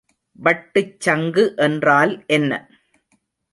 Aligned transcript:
வட்டுச்சங்கு 0.39 1.55
என்றால் 1.57 2.23
என்ன? 2.27 2.51